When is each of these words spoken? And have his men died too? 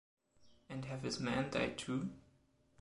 And 0.67 0.85
have 0.85 1.03
his 1.03 1.19
men 1.19 1.51
died 1.51 1.77
too? 1.77 2.09